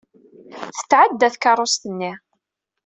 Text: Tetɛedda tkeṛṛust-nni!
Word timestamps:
Tetɛedda 0.75 1.27
tkeṛṛust-nni! 1.33 2.11